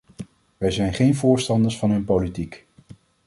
[0.57, 2.65] Wij zijn geen voorstanders van hun politiek.